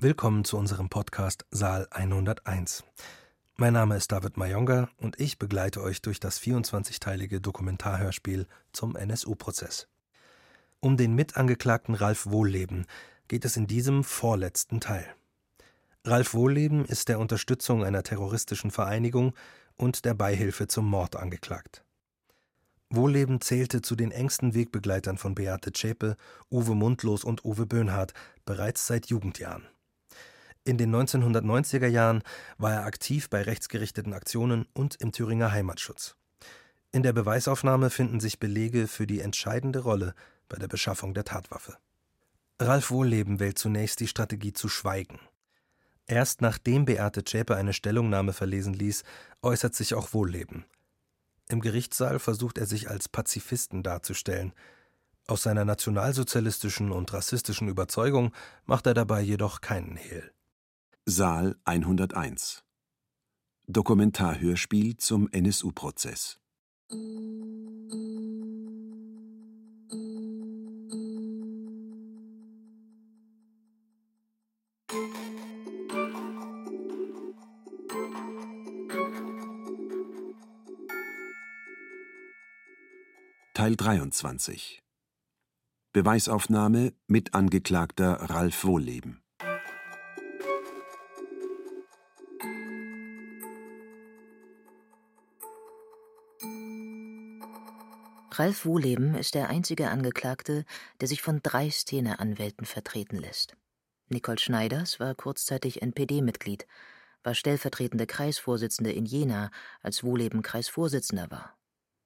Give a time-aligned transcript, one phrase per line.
[0.00, 2.84] Willkommen zu unserem Podcast Saal 101.
[3.56, 9.88] Mein Name ist David Mayonga und ich begleite euch durch das 24-teilige Dokumentarhörspiel zum NSU-Prozess.
[10.78, 12.86] Um den Mitangeklagten Ralf Wohlleben
[13.26, 15.04] geht es in diesem vorletzten Teil.
[16.04, 19.34] Ralf Wohlleben ist der Unterstützung einer terroristischen Vereinigung
[19.74, 21.82] und der Beihilfe zum Mord angeklagt.
[22.88, 26.16] Wohlleben zählte zu den engsten Wegbegleitern von Beate Zschäpe,
[26.52, 29.66] Uwe Mundlos und Uwe Böhnhardt bereits seit Jugendjahren.
[30.68, 32.22] In den 1990er Jahren
[32.58, 36.14] war er aktiv bei rechtsgerichteten Aktionen und im Thüringer Heimatschutz.
[36.92, 40.14] In der Beweisaufnahme finden sich Belege für die entscheidende Rolle
[40.46, 41.78] bei der Beschaffung der Tatwaffe.
[42.60, 45.18] Ralf Wohlleben wählt zunächst die Strategie zu schweigen.
[46.06, 49.04] Erst nachdem Beate Zschäpe eine Stellungnahme verlesen ließ,
[49.40, 50.66] äußert sich auch Wohlleben.
[51.48, 54.52] Im Gerichtssaal versucht er sich als Pazifisten darzustellen.
[55.28, 58.34] Aus seiner nationalsozialistischen und rassistischen Überzeugung
[58.66, 60.30] macht er dabei jedoch keinen Hehl.
[61.10, 62.62] Saal 101
[63.66, 66.38] Dokumentarhörspiel zum NSU-Prozess
[83.54, 84.82] Teil 23
[85.94, 89.22] Beweisaufnahme mit Angeklagter Ralf Wohlleben
[98.38, 100.64] Ralf Wohleben ist der einzige Angeklagte,
[101.00, 103.56] der sich von drei Szene-Anwälten vertreten lässt.
[104.10, 106.68] Nicole Schneiders war kurzzeitig NPD-Mitglied,
[107.24, 109.50] war stellvertretende Kreisvorsitzende in Jena,
[109.82, 111.58] als Wohleben Kreisvorsitzender war.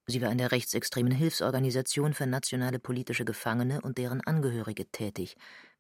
[0.06, 5.36] Sie war in der rechtsextremen Hilfsorganisation für nationale politische Gefangene und deren Angehörige tätig,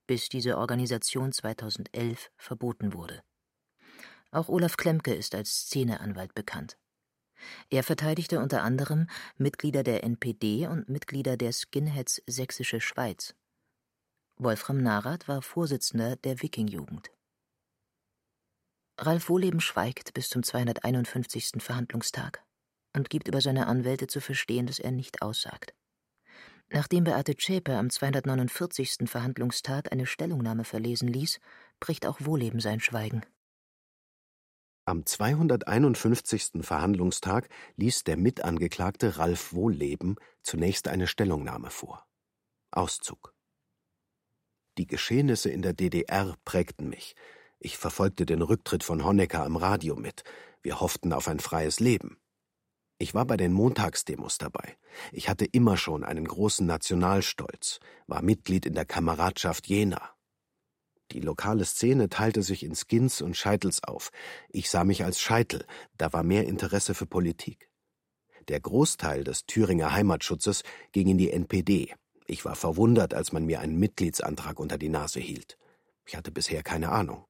[0.06, 3.22] bis diese Organisation 2011 verboten wurde.
[4.30, 6.76] Auch Olaf Klemke ist als Szeneanwalt bekannt.
[7.70, 13.34] Er verteidigte unter anderem Mitglieder der NPD und Mitglieder der Skinheads Sächsische Schweiz.
[14.36, 17.10] Wolfram Narath war Vorsitzender der Wiking-Jugend.
[18.98, 21.52] Ralf Wohleben schweigt bis zum 251.
[21.58, 22.44] Verhandlungstag
[22.94, 25.74] und gibt über seine Anwälte zu verstehen, dass er nicht aussagt.
[26.70, 29.08] Nachdem Beate Zschäpe am 249.
[29.08, 31.38] Verhandlungstag eine Stellungnahme verlesen ließ,
[31.80, 33.22] bricht auch Wohleben sein Schweigen.
[34.84, 36.62] Am 251.
[36.62, 42.04] Verhandlungstag ließ der Mitangeklagte Ralf Wohlleben zunächst eine Stellungnahme vor.
[42.72, 43.32] Auszug
[44.78, 47.14] Die Geschehnisse in der DDR prägten mich.
[47.60, 50.24] Ich verfolgte den Rücktritt von Honecker am Radio mit.
[50.62, 52.18] Wir hofften auf ein freies Leben.
[52.98, 54.76] Ich war bei den Montagsdemos dabei.
[55.12, 57.78] Ich hatte immer schon einen großen Nationalstolz,
[58.08, 60.11] war Mitglied in der Kameradschaft Jena,
[61.12, 64.10] die lokale Szene teilte sich in Skins und Scheitels auf.
[64.48, 65.64] Ich sah mich als Scheitel,
[65.98, 67.68] da war mehr Interesse für Politik.
[68.48, 70.62] Der Großteil des Thüringer Heimatschutzes
[70.92, 71.94] ging in die NPD.
[72.26, 75.58] Ich war verwundert, als man mir einen Mitgliedsantrag unter die Nase hielt.
[76.06, 77.24] Ich hatte bisher keine Ahnung.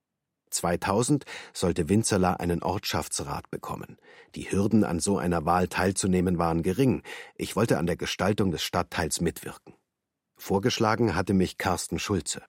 [0.50, 3.98] 2000 sollte Winzerla einen Ortschaftsrat bekommen.
[4.34, 7.02] Die Hürden, an so einer Wahl teilzunehmen, waren gering.
[7.36, 9.74] Ich wollte an der Gestaltung des Stadtteils mitwirken.
[10.36, 12.42] Vorgeschlagen hatte mich Carsten Schulze.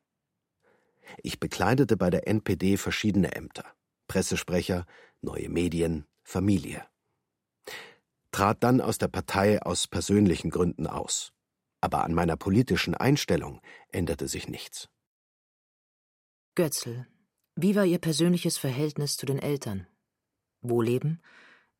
[1.22, 3.66] Ich bekleidete bei der NPD verschiedene Ämter.
[4.08, 4.86] Pressesprecher,
[5.22, 6.86] neue Medien, Familie.
[8.32, 11.34] Trat dann aus der Partei aus persönlichen Gründen aus.
[11.82, 14.90] Aber an meiner politischen Einstellung änderte sich nichts.
[16.56, 17.06] Götzl,
[17.56, 19.88] wie war Ihr persönliches Verhältnis zu den Eltern?
[20.62, 21.22] Wohleben?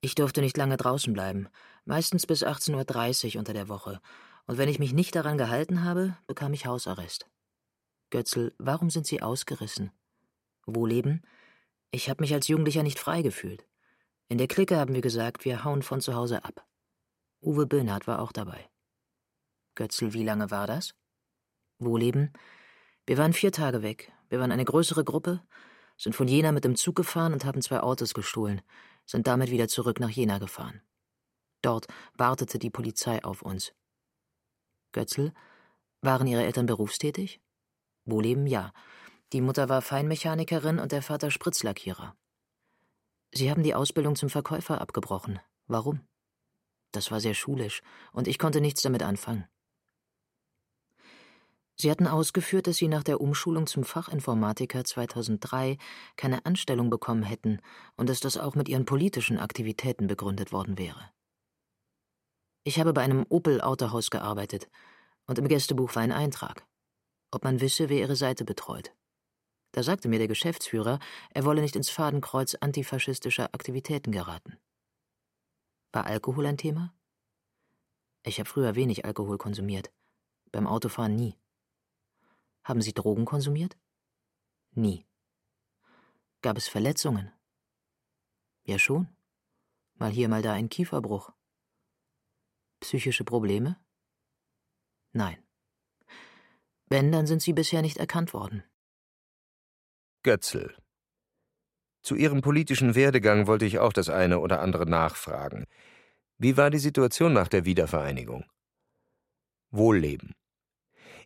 [0.02, 1.48] Ich durfte nicht lange draußen bleiben,
[1.86, 4.02] meistens bis 18.30 Uhr unter der Woche,
[4.46, 7.30] und wenn ich mich nicht daran gehalten habe, bekam ich Hausarrest.
[8.14, 9.92] Götzl, warum sind Sie ausgerissen?
[10.68, 11.24] Wohleben?
[11.90, 13.66] Ich habe mich als Jugendlicher nicht frei gefühlt.
[14.28, 16.64] In der Clique haben wir gesagt, wir hauen von zu Hause ab.
[17.42, 18.70] Uwe Böhnhardt war auch dabei.
[19.74, 20.94] Götzl, wie lange war das?
[21.80, 22.32] Wohleben?
[23.08, 24.12] Wir waren vier Tage weg.
[24.30, 25.42] Wir waren eine größere Gruppe,
[25.98, 28.62] sind von Jena mit dem Zug gefahren und haben zwei Autos gestohlen,
[29.08, 30.84] sind damit wieder zurück nach Jena gefahren.
[31.64, 33.74] Dort wartete die Polizei auf uns.
[34.92, 35.34] Götzl,
[36.02, 37.42] waren Ihre Eltern berufstätig?
[38.06, 38.74] Wohleben ja.
[39.32, 42.16] Die Mutter war Feinmechanikerin und der Vater Spritzlackierer.
[43.32, 45.40] Sie haben die Ausbildung zum Verkäufer abgebrochen.
[45.68, 46.02] Warum?
[46.92, 49.46] Das war sehr schulisch, und ich konnte nichts damit anfangen.
[51.76, 55.78] Sie hatten ausgeführt, dass Sie nach der Umschulung zum Fachinformatiker 2003
[56.16, 57.60] keine Anstellung bekommen hätten
[57.96, 61.10] und dass das auch mit Ihren politischen Aktivitäten begründet worden wäre.
[62.64, 64.70] Ich habe bei einem Opel-Autohaus gearbeitet
[65.26, 66.68] und im Gästebuch war ein Eintrag
[67.34, 68.94] ob man wisse, wer ihre Seite betreut.
[69.72, 71.00] Da sagte mir der Geschäftsführer,
[71.32, 74.58] er wolle nicht ins Fadenkreuz antifaschistischer Aktivitäten geraten.
[75.92, 76.94] War Alkohol ein Thema?
[78.24, 79.92] Ich habe früher wenig Alkohol konsumiert.
[80.52, 81.36] Beim Autofahren nie.
[82.64, 83.78] Haben Sie Drogen konsumiert?
[84.72, 85.06] Nie.
[86.42, 87.32] Gab es Verletzungen?
[88.64, 89.08] Ja schon.
[89.96, 91.32] Mal hier, mal da ein Kieferbruch.
[92.80, 93.78] Psychische Probleme?
[95.12, 95.44] Nein.
[96.94, 98.64] Wenn, dann sind sie bisher nicht erkannt worden.
[100.22, 100.76] Götzl.
[102.04, 105.66] Zu Ihrem politischen Werdegang wollte ich auch das eine oder andere nachfragen.
[106.38, 108.46] Wie war die Situation nach der Wiedervereinigung?
[109.72, 110.36] Wohlleben.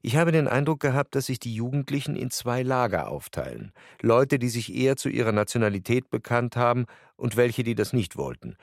[0.01, 3.73] Ich habe den Eindruck gehabt, dass sich die Jugendlichen in zwei Lager aufteilen.
[4.01, 6.85] Leute, die sich eher zu ihrer Nationalität bekannt haben
[7.17, 8.55] und welche, die das nicht wollten.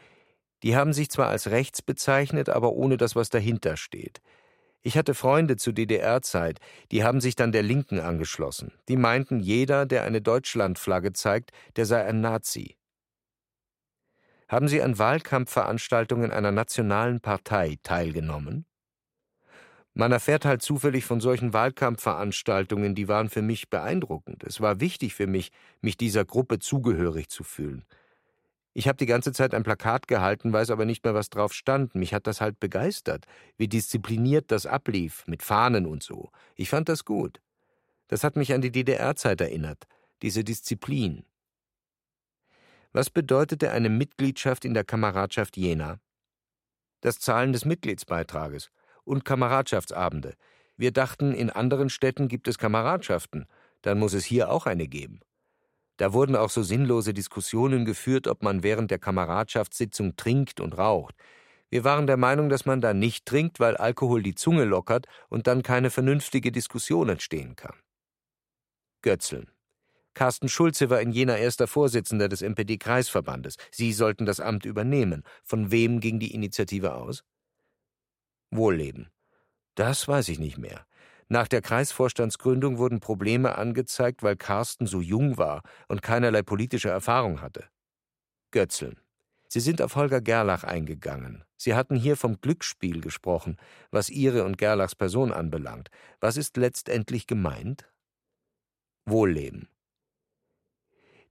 [0.62, 4.23] Die haben sich zwar als rechts bezeichnet, aber ohne das, was dahinter steht.
[4.87, 6.61] Ich hatte Freunde zu DDR-Zeit,
[6.93, 8.71] die haben sich dann der Linken angeschlossen.
[8.89, 12.77] Die meinten, jeder, der eine Deutschlandflagge zeigt, der sei ein Nazi.
[14.47, 18.67] Haben Sie an Wahlkampfveranstaltungen einer nationalen Partei teilgenommen?
[19.95, 24.45] Man erfährt halt zufällig von solchen Wahlkampfveranstaltungen, die waren für mich beeindruckend.
[24.45, 27.87] Es war wichtig für mich, mich dieser Gruppe zugehörig zu fühlen.
[28.76, 31.94] Ich habe die ganze Zeit ein Plakat gehalten, weiß aber nicht mehr, was drauf stand.
[31.94, 33.25] Mich hat das halt begeistert,
[33.56, 36.31] wie diszipliniert das ablief, mit Fahnen und so.
[36.56, 37.41] Ich fand das gut.
[38.09, 39.85] Das hat mich an die DDR-Zeit erinnert,
[40.23, 41.25] diese Disziplin.
[42.93, 46.00] Was bedeutete eine Mitgliedschaft in der Kameradschaft Jena?
[47.00, 48.70] Das Zahlen des Mitgliedsbeitrages
[49.05, 50.35] und Kameradschaftsabende.
[50.77, 53.47] Wir dachten, in anderen Städten gibt es Kameradschaften,
[53.82, 55.20] dann muss es hier auch eine geben.
[55.96, 61.14] Da wurden auch so sinnlose Diskussionen geführt, ob man während der Kameradschaftssitzung trinkt und raucht.
[61.70, 65.46] Wir waren der Meinung, dass man da nicht trinkt, weil Alkohol die Zunge lockert und
[65.46, 67.76] dann keine vernünftige Diskussion entstehen kann.
[69.02, 69.50] Götzeln.
[70.14, 73.56] Carsten Schulze war in jener erster Vorsitzender des NPD-Kreisverbandes.
[73.73, 75.25] Sie sollten das Amt übernehmen.
[75.43, 77.25] Von wem ging die Initiative aus?
[78.50, 79.11] Wohlleben.
[79.75, 80.87] Das weiß ich nicht mehr.
[81.35, 87.41] Nach der Kreisvorstandsgründung wurden Probleme angezeigt, weil Carsten so jung war und keinerlei politische Erfahrung
[87.41, 87.65] hatte.
[88.53, 89.01] Götzeln.
[89.49, 91.43] Sie sind auf Holger Gerlach eingegangen.
[91.57, 93.57] Sie hatten hier vom Glücksspiel gesprochen,
[93.91, 95.91] was Ihre und Gerlachs Person anbelangt.
[96.21, 97.91] Was ist letztendlich gemeint?
[99.05, 99.69] Wohlleben.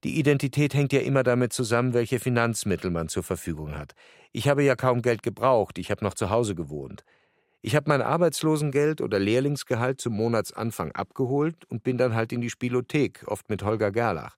[0.04, 3.94] Die Identität hängt ja immer damit zusammen, welche Finanzmittel man zur Verfügung hat.
[4.34, 7.06] Ich habe ja kaum Geld gebraucht, ich habe noch zu Hause gewohnt.
[7.66, 12.50] Ich habe mein Arbeitslosengeld oder Lehrlingsgehalt zum Monatsanfang abgeholt und bin dann halt in die
[12.50, 14.36] Spielothek, oft mit Holger Gerlach.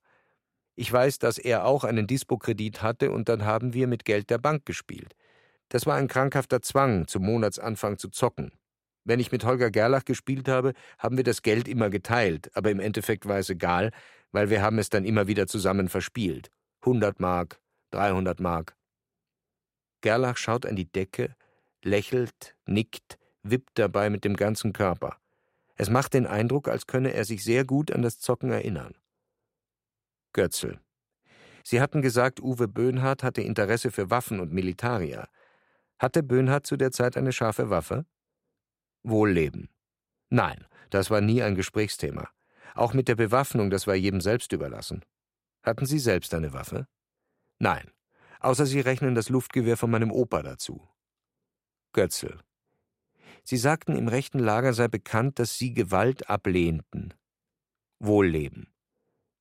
[0.76, 4.38] Ich weiß, dass er auch einen Dispo-Kredit hatte und dann haben wir mit Geld der
[4.38, 5.16] Bank gespielt.
[5.70, 8.52] Das war ein krankhafter Zwang, zum Monatsanfang zu zocken.
[9.02, 12.78] Wenn ich mit Holger Gerlach gespielt habe, haben wir das Geld immer geteilt, aber im
[12.78, 13.90] Endeffekt war es egal,
[14.30, 16.52] weil wir haben es dann immer wieder zusammen verspielt.
[16.82, 17.58] 100 Mark,
[17.90, 18.76] 300 Mark.
[20.00, 21.34] Gerlach schaut an die Decke,
[21.82, 25.18] lächelt, nickt, wippt dabei mit dem ganzen Körper.
[25.76, 28.94] Es macht den Eindruck, als könne er sich sehr gut an das Zocken erinnern.
[30.32, 30.80] Götzl.
[31.62, 35.28] Sie hatten gesagt, Uwe Böhnhardt hatte Interesse für Waffen und Militaria.
[35.98, 38.06] Hatte Böhnhardt zu der Zeit eine scharfe Waffe?
[39.02, 39.68] Wohlleben.
[40.30, 42.28] Nein, das war nie ein Gesprächsthema.
[42.74, 45.04] Auch mit der Bewaffnung, das war jedem selbst überlassen.
[45.62, 46.86] Hatten Sie selbst eine Waffe?
[47.58, 47.90] Nein,
[48.40, 50.86] außer Sie rechnen das Luftgewehr von meinem Opa dazu.
[51.96, 52.38] Götzl.
[53.42, 57.14] Sie sagten, im rechten Lager sei bekannt, dass Sie Gewalt ablehnten.
[58.00, 58.70] Wohlleben.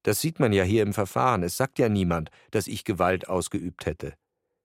[0.04, 1.44] Das sieht man ja hier im Verfahren.
[1.44, 4.14] Es sagt ja niemand, dass ich Gewalt ausgeübt hätte.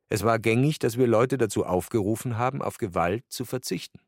[0.09, 3.99] Es war gängig, dass wir Leute dazu aufgerufen haben, auf Gewalt zu verzichten.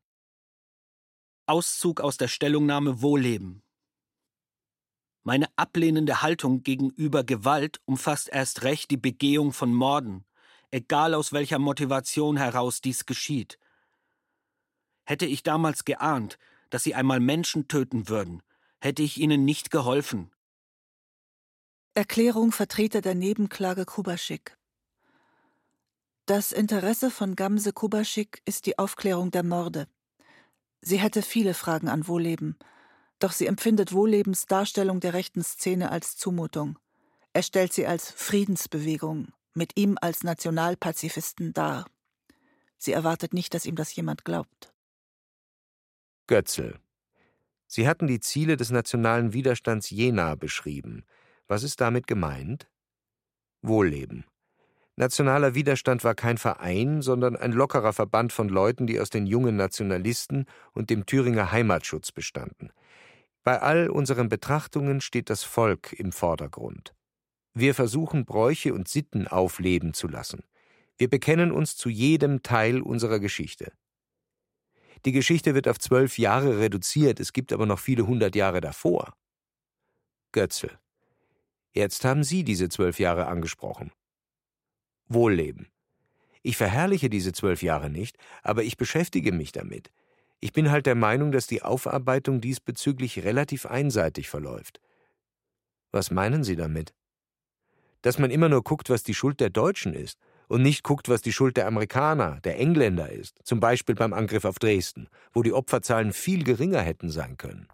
[1.45, 3.63] Auszug aus der Stellungnahme Wohlleben.
[5.23, 10.23] Meine ablehnende Haltung gegenüber Gewalt umfasst erst recht die Begehung von Morden,
[10.71, 13.59] egal aus welcher Motivation heraus dies geschieht.
[15.05, 16.37] Hätte ich damals geahnt,
[16.69, 18.41] dass sie einmal Menschen töten würden,
[18.79, 20.31] hätte ich ihnen nicht geholfen.
[21.93, 24.57] Erklärung Vertreter der Nebenklage Kubaschik.
[26.25, 29.87] Das Interesse von Gamse Kubaschik ist die Aufklärung der Morde.
[30.81, 32.57] Sie hätte viele Fragen an Wohlleben,
[33.19, 36.79] doch sie empfindet Wohllebens Darstellung der rechten Szene als Zumutung.
[37.33, 41.85] Er stellt sie als Friedensbewegung, mit ihm als Nationalpazifisten dar.
[42.77, 44.72] Sie erwartet nicht, dass ihm das jemand glaubt.
[46.33, 46.79] Götzl.
[47.67, 51.03] Sie hatten die Ziele des nationalen Widerstands Jena beschrieben.
[51.47, 52.67] Was ist damit gemeint?
[53.61, 54.25] Wohlleben.
[54.95, 59.57] Nationaler Widerstand war kein Verein, sondern ein lockerer Verband von Leuten, die aus den jungen
[59.57, 62.71] Nationalisten und dem Thüringer Heimatschutz bestanden.
[63.43, 66.95] Bei all unseren Betrachtungen steht das Volk im Vordergrund.
[67.53, 70.41] Wir versuchen Bräuche und Sitten aufleben zu lassen.
[70.97, 73.71] Wir bekennen uns zu jedem Teil unserer Geschichte.
[75.05, 79.13] Die Geschichte wird auf zwölf Jahre reduziert, es gibt aber noch viele hundert Jahre davor.
[80.31, 80.79] Götzel.
[81.73, 83.91] Jetzt haben Sie diese zwölf Jahre angesprochen.
[85.07, 85.67] Wohlleben.
[86.41, 89.91] Ich verherrliche diese zwölf Jahre nicht, aber ich beschäftige mich damit.
[90.39, 94.81] Ich bin halt der Meinung, dass die Aufarbeitung diesbezüglich relativ einseitig verläuft.
[95.91, 96.93] Was meinen Sie damit?
[98.01, 100.19] Dass man immer nur guckt, was die Schuld der Deutschen ist
[100.53, 104.45] und nicht guckt, was die Schuld der Amerikaner, der Engländer ist, zum Beispiel beim Angriff
[104.45, 107.67] auf Dresden, wo die Opferzahlen viel geringer hätten sein können.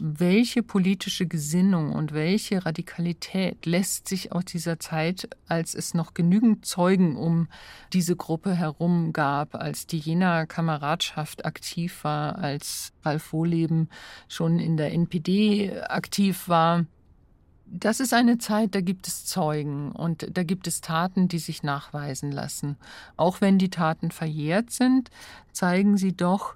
[0.00, 6.64] Welche politische Gesinnung und welche Radikalität lässt sich aus dieser Zeit, als es noch genügend
[6.64, 7.48] Zeugen um
[7.92, 13.88] diese Gruppe herum gab, als die Jenaer Kameradschaft aktiv war, als Ralf Wohleben
[14.28, 16.86] schon in der NPD aktiv war,
[17.66, 21.62] das ist eine Zeit, da gibt es Zeugen und da gibt es Taten, die sich
[21.62, 22.76] nachweisen lassen.
[23.16, 25.10] Auch wenn die Taten verjährt sind,
[25.52, 26.54] zeigen sie doch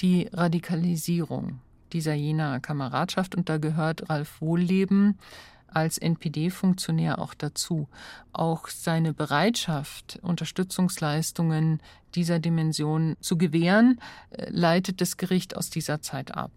[0.00, 1.60] die Radikalisierung
[1.92, 5.18] dieser jener Kameradschaft und da gehört Ralf Wohlleben
[5.66, 7.88] als NPD-Funktionär auch dazu.
[8.32, 11.80] Auch seine Bereitschaft, Unterstützungsleistungen
[12.14, 14.00] dieser Dimension zu gewähren,
[14.30, 16.50] äh, leitet das Gericht aus dieser Zeit ab.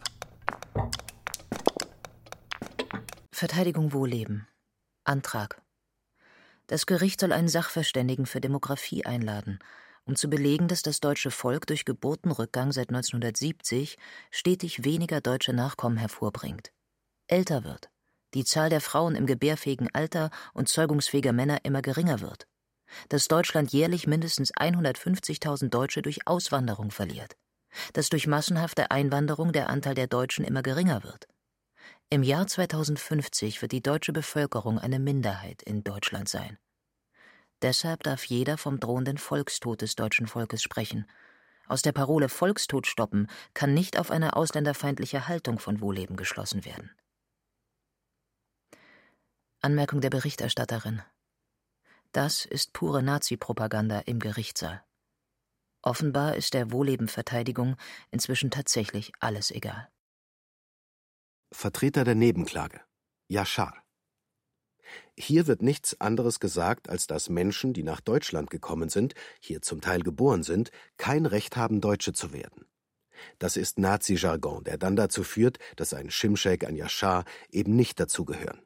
[3.44, 4.48] Verteidigung Wohlleben.
[5.04, 5.62] Antrag.
[6.68, 9.60] Das Gericht soll einen Sachverständigen für Demografie einladen,
[10.06, 13.98] um zu belegen, dass das deutsche Volk durch Geburtenrückgang seit 1970
[14.32, 16.72] stetig weniger deutsche Nachkommen hervorbringt,
[17.28, 17.90] älter wird,
[18.34, 22.48] die Zahl der Frauen im gebärfähigen Alter und zeugungsfähiger Männer immer geringer wird,
[23.10, 27.36] dass Deutschland jährlich mindestens 150.000 Deutsche durch Auswanderung verliert,
[27.92, 31.28] dass durch massenhafte Einwanderung der Anteil der Deutschen immer geringer wird,
[32.14, 36.60] im Jahr 2050 wird die deutsche Bevölkerung eine Minderheit in Deutschland sein.
[37.64, 41.08] Deshalb darf jeder vom drohenden Volkstod des deutschen Volkes sprechen.
[41.68, 46.92] Aus der Parole Volkstod stoppen kann nicht auf eine ausländerfeindliche Haltung von Wohleben geschlossen werden.
[49.62, 51.02] Anmerkung der Berichterstatterin.
[52.12, 54.84] Das ist pure Nazi-Propaganda im Gerichtssaal.
[55.82, 57.76] Offenbar ist der Wohllebenverteidigung
[58.12, 59.90] inzwischen tatsächlich alles egal.
[61.54, 62.82] Vertreter der Nebenklage
[63.28, 63.84] Yashar
[65.16, 69.80] Hier wird nichts anderes gesagt, als dass Menschen, die nach Deutschland gekommen sind, hier zum
[69.80, 72.66] Teil geboren sind, kein Recht haben, Deutsche zu werden.
[73.38, 78.62] Das ist Nazi-Jargon, der dann dazu führt, dass ein Schimschek, ein Yashar eben nicht dazugehören.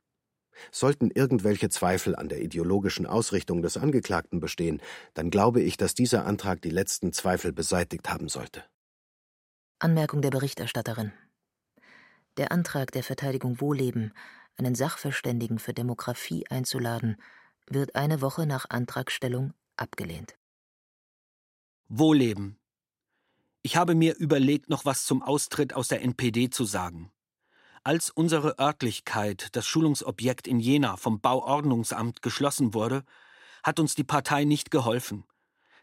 [0.71, 4.81] Sollten irgendwelche Zweifel an der ideologischen Ausrichtung des Angeklagten bestehen,
[5.13, 8.63] dann glaube ich, dass dieser Antrag die letzten Zweifel beseitigt haben sollte.
[9.77, 11.11] Anmerkung der Berichterstatterin.
[12.37, 14.13] Der Antrag der Verteidigung Wohleben,
[14.57, 17.17] einen Sachverständigen für Demografie einzuladen,
[17.67, 20.37] wird eine Woche nach Antragstellung abgelehnt.
[21.89, 22.59] Wohleben.
[23.63, 27.11] Ich habe mir überlegt, noch was zum Austritt aus der NPD zu sagen.
[27.83, 33.03] Als unsere Örtlichkeit, das Schulungsobjekt in Jena, vom Bauordnungsamt geschlossen wurde,
[33.63, 35.23] hat uns die Partei nicht geholfen.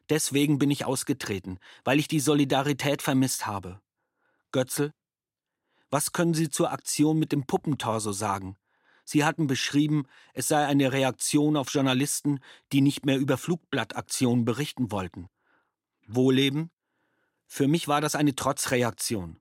[0.09, 3.81] Deswegen bin ich ausgetreten, weil ich die Solidarität vermisst habe.
[4.53, 4.93] Götzl,
[5.91, 8.57] was können Sie zur Aktion mit dem Puppentorso sagen?
[9.05, 12.41] Sie hatten beschrieben, es sei eine Reaktion auf Journalisten,
[12.73, 15.29] die nicht mehr über Flugblattaktionen berichten wollten.
[16.07, 16.71] Wohlleben?
[17.47, 19.41] Für mich war das eine Trotzreaktion.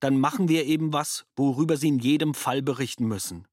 [0.00, 3.46] Dann machen wir eben was, worüber Sie in jedem Fall berichten müssen.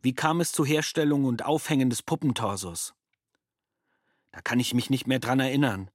[0.00, 2.94] Wie kam es zur Herstellung und Aufhängen des Puppentorsos?
[4.30, 5.90] Da kann ich mich nicht mehr dran erinnern.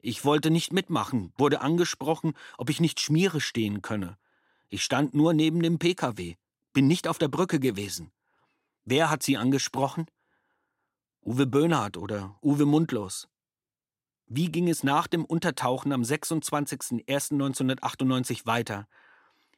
[0.00, 4.18] Ich wollte nicht mitmachen, wurde angesprochen, ob ich nicht Schmiere stehen könne.
[4.70, 6.36] Ich stand nur neben dem Pkw,
[6.72, 8.12] bin nicht auf der Brücke gewesen.
[8.84, 10.04] Wer hat Sie angesprochen?
[11.22, 13.28] Uwe Böhnhardt oder Uwe Mundlos.
[14.26, 18.86] Wie ging es nach dem Untertauchen am 26.01.1998 weiter?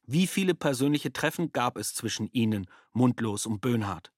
[0.07, 4.12] Wie viele persönliche Treffen gab es zwischen Ihnen, Mundlos und Böhnhardt?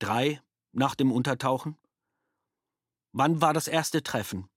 [0.00, 0.42] Drei
[0.72, 1.76] nach dem Untertauchen?
[3.12, 4.48] Wann war das erste Treffen?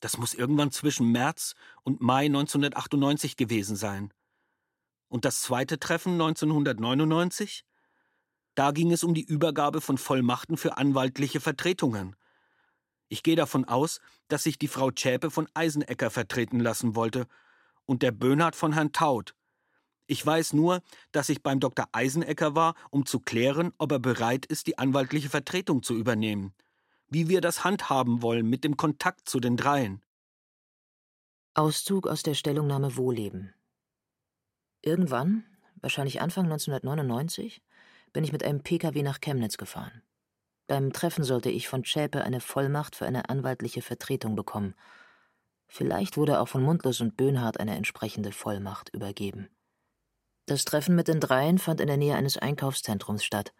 [0.00, 4.12] Das muss irgendwann zwischen März und Mai 1998 gewesen sein.
[5.14, 7.64] Und das zweite Treffen 1999?
[8.56, 12.16] Da ging es um die Übergabe von Vollmachten für anwaltliche Vertretungen.
[13.06, 17.28] Ich gehe davon aus, dass sich die Frau Zschäpe von Eisenecker vertreten lassen wollte
[17.84, 19.36] und der Böhnhardt von Herrn Taut.
[20.08, 21.86] Ich weiß nur, dass ich beim Dr.
[21.92, 26.54] Eisenecker war, um zu klären, ob er bereit ist, die anwaltliche Vertretung zu übernehmen.
[27.06, 30.04] Wie wir das handhaben wollen mit dem Kontakt zu den dreien.
[31.54, 33.54] Auszug aus der Stellungnahme Wohleben.
[34.84, 35.44] Irgendwann,
[35.80, 37.62] wahrscheinlich Anfang 1999,
[38.12, 40.02] bin ich mit einem Pkw nach Chemnitz gefahren.
[40.66, 44.74] Beim Treffen sollte ich von Schäpe eine Vollmacht für eine anwaltliche Vertretung bekommen.
[45.68, 49.48] Vielleicht wurde auch von Mundlos und Böhnhardt eine entsprechende Vollmacht übergeben.
[50.44, 53.54] Das Treffen mit den Dreien fand in der Nähe eines Einkaufszentrums statt.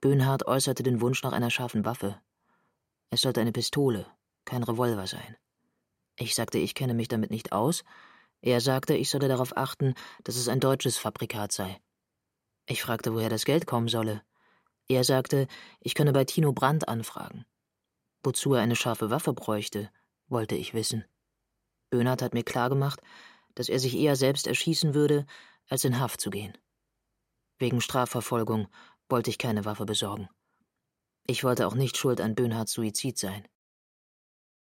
[0.00, 2.20] Böhnhardt äußerte den Wunsch nach einer scharfen Waffe.
[3.10, 4.06] Es sollte eine Pistole,
[4.44, 5.36] kein Revolver sein.
[6.16, 7.84] Ich sagte, ich kenne mich damit nicht aus.
[8.40, 11.80] Er sagte, ich solle darauf achten, dass es ein deutsches Fabrikat sei.
[12.66, 14.22] Ich fragte, woher das Geld kommen solle.
[14.88, 15.46] Er sagte,
[15.80, 17.44] ich könne bei Tino Brandt anfragen.
[18.22, 19.90] Wozu er eine scharfe Waffe bräuchte,
[20.28, 21.04] wollte ich wissen.
[21.90, 23.00] Böhnhardt hat mir klargemacht,
[23.54, 25.26] dass er sich eher selbst erschießen würde,
[25.68, 26.56] als in Haft zu gehen.
[27.58, 28.68] Wegen Strafverfolgung
[29.08, 30.28] wollte ich keine Waffe besorgen.
[31.26, 33.46] Ich wollte auch nicht schuld an Böhnhardts Suizid sein.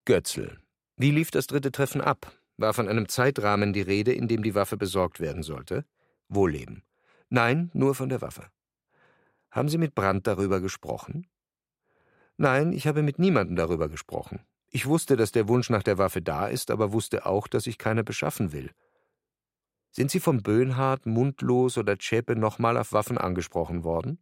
[0.06, 0.60] Götzl,
[0.98, 2.41] wie lief das dritte Treffen ab?
[2.62, 5.84] War von einem Zeitrahmen die Rede, in dem die Waffe besorgt werden sollte?
[6.30, 6.84] Wohlleben.
[7.28, 8.52] Nein, nur von der Waffe.
[9.50, 11.26] Haben Sie mit Brandt darüber gesprochen?
[12.38, 14.46] Nein, ich habe mit niemandem darüber gesprochen.
[14.70, 17.80] Ich wusste, dass der Wunsch nach der Waffe da ist, aber wusste auch, dass ich
[17.80, 18.70] keine beschaffen will.
[19.90, 24.20] Sind Sie von Böhnhardt, Mundlos oder Zschäpe nochmal auf Waffen angesprochen worden?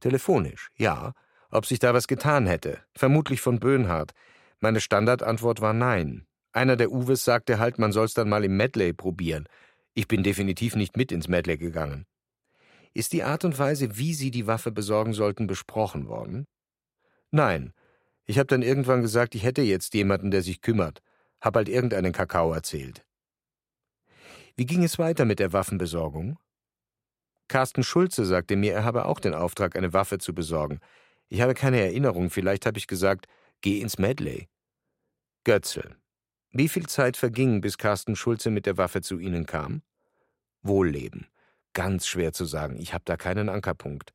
[0.00, 1.14] Telefonisch, ja.
[1.50, 2.84] Ob sich da was getan hätte.
[2.94, 4.12] Vermutlich von Böhnhardt.
[4.60, 6.26] Meine Standardantwort war nein.
[6.52, 9.48] Einer der Uwes sagte halt, man soll's dann mal im Medley probieren.
[9.94, 12.06] Ich bin definitiv nicht mit ins Medley gegangen.
[12.92, 16.46] Ist die Art und Weise, wie Sie die Waffe besorgen sollten, besprochen worden?
[17.30, 17.72] Nein.
[18.26, 21.00] Ich habe dann irgendwann gesagt, ich hätte jetzt jemanden, der sich kümmert.
[21.40, 23.04] Hab halt irgendeinen Kakao erzählt.
[24.56, 26.38] Wie ging es weiter mit der Waffenbesorgung?
[27.48, 30.80] Carsten Schulze sagte mir, er habe auch den Auftrag, eine Waffe zu besorgen.
[31.28, 33.26] Ich habe keine Erinnerung, vielleicht habe ich gesagt,
[33.62, 34.48] Geh ins Medley.
[35.44, 35.96] Götze.
[36.52, 39.82] Wie viel Zeit verging, bis Carsten Schulze mit der Waffe zu Ihnen kam?
[40.62, 41.28] Wohlleben.
[41.74, 44.12] Ganz schwer zu sagen, ich habe da keinen Ankerpunkt.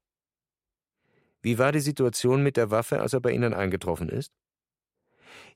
[1.42, 4.34] Wie war die Situation mit der Waffe, als er bei Ihnen eingetroffen ist?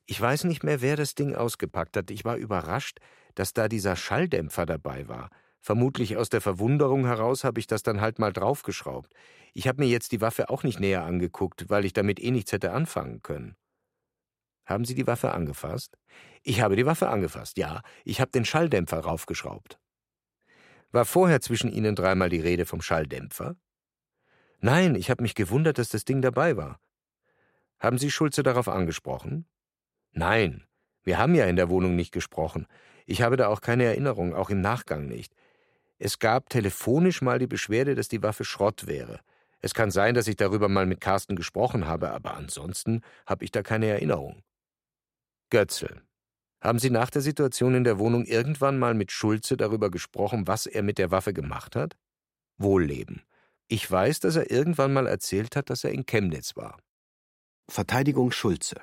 [0.06, 2.10] Ich weiß nicht mehr, wer das Ding ausgepackt hat.
[2.10, 2.98] Ich war überrascht,
[3.34, 5.28] dass da dieser Schalldämpfer dabei war.
[5.60, 9.12] Vermutlich aus der Verwunderung heraus habe ich das dann halt mal draufgeschraubt.
[9.52, 12.52] Ich habe mir jetzt die Waffe auch nicht näher angeguckt, weil ich damit eh nichts
[12.52, 13.56] hätte anfangen können.
[14.70, 15.98] Haben Sie die Waffe angefasst?
[16.44, 17.82] Ich habe die Waffe angefasst, ja.
[18.04, 19.80] Ich habe den Schalldämpfer raufgeschraubt.
[20.92, 23.56] War vorher zwischen Ihnen dreimal die Rede vom Schalldämpfer?
[24.60, 26.78] Nein, ich habe mich gewundert, dass das Ding dabei war.
[27.80, 29.44] Haben Sie Schulze darauf angesprochen?
[30.12, 30.64] Nein,
[31.02, 32.68] wir haben ja in der Wohnung nicht gesprochen.
[33.06, 35.34] Ich habe da auch keine Erinnerung, auch im Nachgang nicht.
[35.98, 39.18] Es gab telefonisch mal die Beschwerde, dass die Waffe Schrott wäre.
[39.58, 43.50] Es kann sein, dass ich darüber mal mit Carsten gesprochen habe, aber ansonsten habe ich
[43.50, 44.44] da keine Erinnerung.
[45.50, 46.02] Götzel.
[46.62, 50.66] Haben Sie nach der Situation in der Wohnung irgendwann mal mit Schulze darüber gesprochen, was
[50.66, 51.96] er mit der Waffe gemacht hat?
[52.58, 53.22] Wohlleben.
[53.68, 56.78] Ich weiß, dass er irgendwann mal erzählt hat, dass er in Chemnitz war.
[57.68, 58.82] Verteidigung Schulze.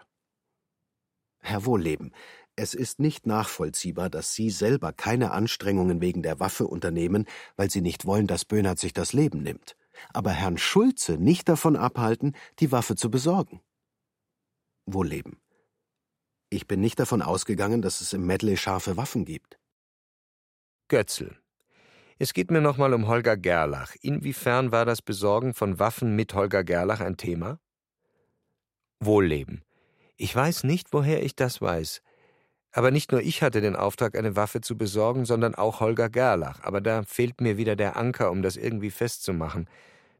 [1.40, 2.14] Herr Wohlleben,
[2.56, 7.26] es ist nicht nachvollziehbar, dass Sie selber keine Anstrengungen wegen der Waffe unternehmen,
[7.56, 9.78] weil Sie nicht wollen, dass Böhnhardt sich das Leben nimmt,
[10.14, 13.62] aber Herrn Schulze nicht davon abhalten, die Waffe zu besorgen.
[14.86, 15.38] Wohlleben.
[16.50, 19.60] Ich bin nicht davon ausgegangen, dass es im Medley scharfe Waffen gibt.
[20.88, 21.36] Götzl.
[22.20, 23.96] Es geht mir nochmal um Holger Gerlach.
[24.02, 27.60] Inwiefern war das Besorgen von Waffen mit Holger Gerlach ein Thema?
[29.00, 29.64] Wohlleben.
[30.16, 32.02] Ich weiß nicht, woher ich das weiß.
[32.72, 36.64] Aber nicht nur ich hatte den Auftrag, eine Waffe zu besorgen, sondern auch Holger Gerlach.
[36.64, 39.70] Aber da fehlt mir wieder der Anker, um das irgendwie festzumachen.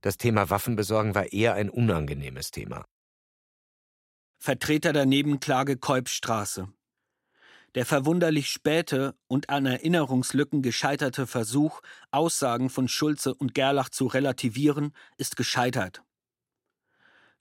[0.02, 2.86] Das Thema Waffenbesorgen war eher ein unangenehmes Thema.
[4.40, 6.70] Vertreter der Nebenklage Kolbstraße.
[7.76, 14.94] Der verwunderlich späte und an Erinnerungslücken gescheiterte Versuch, Aussagen von Schulze und Gerlach zu relativieren,
[15.18, 16.02] ist gescheitert.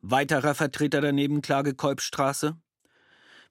[0.01, 2.57] Weiterer Vertreter der Nebenklage Kolbstraße.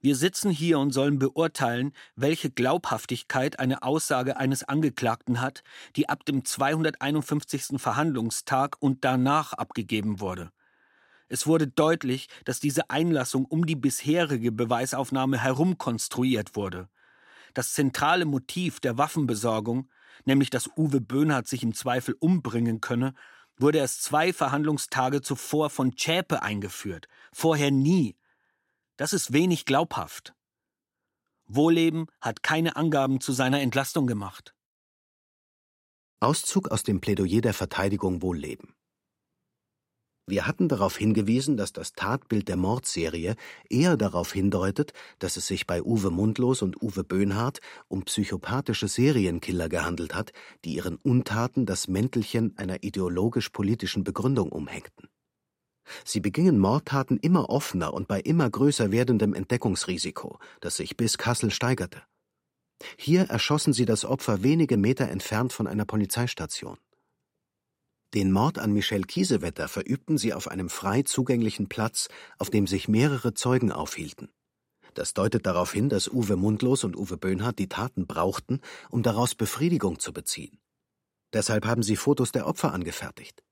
[0.02, 5.64] Wir sitzen hier und sollen beurteilen, welche Glaubhaftigkeit eine Aussage eines Angeklagten hat,
[5.96, 7.80] die ab dem 251.
[7.80, 10.52] Verhandlungstag und danach abgegeben wurde.
[11.28, 16.90] Es wurde deutlich, dass diese Einlassung um die bisherige Beweisaufnahme herum konstruiert wurde.
[17.54, 19.90] Das zentrale Motiv der Waffenbesorgung,
[20.26, 23.14] nämlich dass Uwe Böhnhardt sich im Zweifel umbringen könne,
[23.58, 28.18] wurde erst zwei Verhandlungstage zuvor von Zschäpe eingeführt, vorher nie.
[28.98, 30.34] Das ist wenig glaubhaft.
[31.48, 34.54] Wohleben hat keine Angaben zu seiner Entlastung gemacht.
[36.20, 38.76] Auszug aus dem Plädoyer der Verteidigung Wohlleben.
[40.28, 43.36] Wir hatten darauf hingewiesen, dass das Tatbild der Mordserie
[43.70, 47.60] eher darauf hindeutet, dass es sich bei Uwe Mundlos und Uwe Böhnhardt
[47.90, 50.34] um psychopathische Serienkiller gehandelt hat,
[50.64, 55.10] die ihren Untaten das Mäntelchen einer ideologisch-politischen Begründung umhängten.
[56.04, 61.52] Sie begingen Mordtaten immer offener und bei immer größer werdendem Entdeckungsrisiko, das sich bis Kassel
[61.52, 62.02] steigerte.
[62.98, 66.78] Hier erschossen sie das Opfer wenige Meter entfernt von einer Polizeistation.
[68.16, 72.08] Den Mord an Michel Kiesewetter verübten sie auf einem frei zugänglichen Platz,
[72.40, 74.30] auf dem sich mehrere Zeugen aufhielten.
[74.94, 79.36] Das deutet darauf hin, dass Uwe Mundlos und Uwe Böhnhardt die Taten brauchten, um daraus
[79.36, 80.62] Befriedigung zu beziehen.
[81.34, 83.44] Deshalb haben sie Fotos der Opfer angefertigt.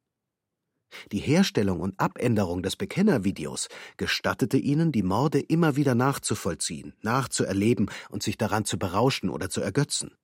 [1.11, 8.23] Die Herstellung und Abänderung des Bekennervideos gestattete ihnen, die Morde immer wieder nachzuvollziehen, nachzuerleben und
[8.23, 10.15] sich daran zu berauschen oder zu ergötzen.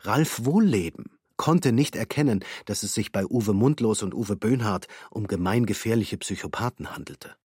[0.00, 5.26] Ralf Wohlleben, konnte nicht erkennen, dass es sich bei Uwe Mundlos und Uwe Böhnhardt um
[5.26, 7.36] gemeingefährliche Psychopathen handelte.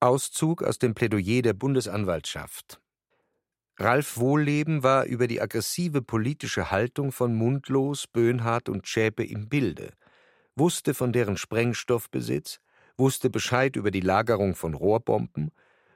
[0.00, 2.80] Auszug aus dem Plädoyer der Bundesanwaltschaft.
[3.78, 9.92] Ralf Wohlleben war über die aggressive politische Haltung von Mundlos, Böhnhardt und Schäpe im Bilde,
[10.56, 12.60] wusste von deren Sprengstoffbesitz,
[12.96, 15.52] wusste Bescheid über die Lagerung von Rohrbomben,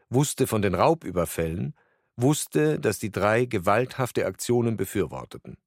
[0.09, 1.75] wusste von den Raubüberfällen,
[2.17, 5.59] wusste, dass die drei gewalthafte Aktionen befürworteten.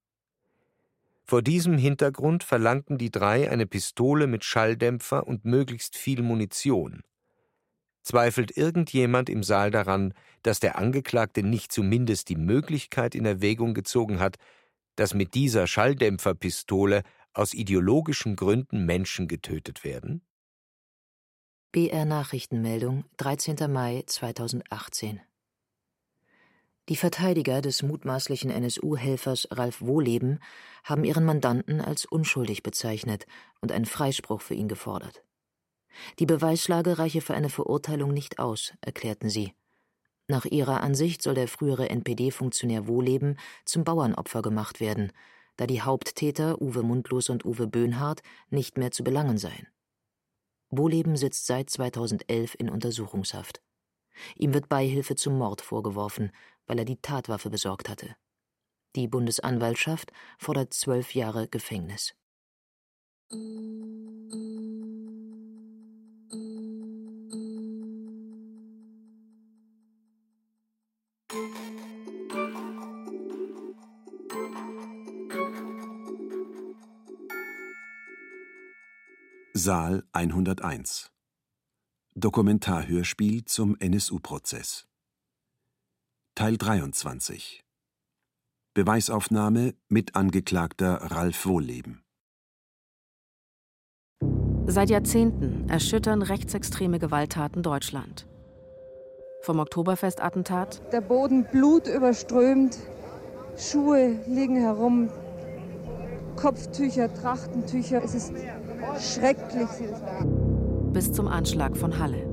[1.30, 7.02] Vor diesem Hintergrund verlangten die drei eine Pistole mit Schalldämpfer und möglichst viel Munition.
[8.02, 10.12] Zweifelt irgendjemand im Saal daran,
[10.42, 14.38] dass der Angeklagte nicht zumindest die Möglichkeit in Erwägung gezogen hat,
[14.96, 20.22] dass mit dieser Schalldämpferpistole aus ideologischen Gründen Menschen getötet werden?
[21.70, 23.72] BR Nachrichtenmeldung 13.
[23.72, 25.20] Mai 2018
[26.90, 30.40] die Verteidiger des mutmaßlichen NSU-Helfers Ralf Wohleben
[30.82, 33.26] haben ihren Mandanten als unschuldig bezeichnet
[33.60, 35.22] und einen Freispruch für ihn gefordert.
[36.18, 39.52] Die Beweislage reiche für eine Verurteilung nicht aus, erklärten sie.
[40.26, 45.12] Nach ihrer Ansicht soll der frühere NPD-Funktionär Wohleben zum Bauernopfer gemacht werden,
[45.58, 49.68] da die Haupttäter Uwe Mundlos und Uwe Böhnhardt nicht mehr zu belangen seien.
[50.70, 53.62] Wohleben sitzt seit 2011 in Untersuchungshaft.
[54.36, 56.32] Ihm wird Beihilfe zum Mord vorgeworfen,
[56.66, 58.16] weil er die Tatwaffe besorgt hatte.
[58.96, 62.14] Die Bundesanwaltschaft fordert zwölf Jahre Gefängnis.
[79.52, 81.12] Saal 101
[82.16, 84.88] Dokumentarhörspiel zum NSU-Prozess
[86.34, 87.62] Teil 23
[88.74, 92.02] Beweisaufnahme mit Angeklagter Ralf Wohlleben
[94.66, 98.26] Seit Jahrzehnten erschüttern rechtsextreme Gewalttaten Deutschland.
[99.42, 100.82] Vom Oktoberfestattentat.
[100.92, 102.76] Der Boden blutüberströmt,
[103.56, 105.10] Schuhe liegen herum,
[106.34, 108.02] Kopftücher, Trachtentücher.
[108.02, 108.32] Es ist
[108.98, 109.68] schrecklich.
[110.92, 112.26] Bis zum Anschlag von Halle.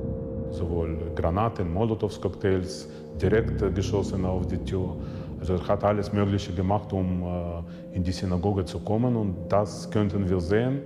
[0.50, 2.88] Sowohl Granaten, Molotows-Cocktails,
[3.22, 4.96] direkt geschossen auf die Tür.
[5.38, 9.88] Also er hat alles Mögliche gemacht, um äh, in die Synagoge zu kommen und das
[9.90, 10.82] könnten wir sehen.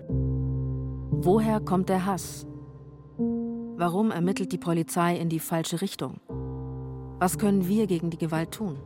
[1.11, 2.47] Woher kommt der Hass?
[3.77, 6.21] Warum ermittelt die Polizei in die falsche Richtung?
[7.19, 8.77] Was können wir gegen die Gewalt tun?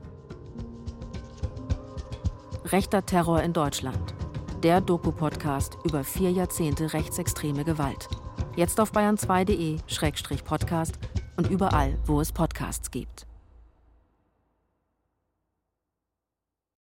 [2.67, 4.15] Rechter Terror in Deutschland.
[4.63, 8.09] Der Doku-Podcast über vier Jahrzehnte rechtsextreme Gewalt.
[8.57, 10.99] Jetzt auf bayern2.de-podcast
[11.37, 13.26] und überall, wo es Podcasts gibt.